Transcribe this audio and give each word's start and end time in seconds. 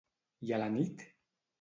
I 0.47 0.55
a 0.57 0.59
la 0.63 0.71
nit? 0.77 1.07